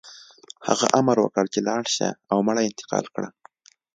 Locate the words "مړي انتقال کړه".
2.47-3.29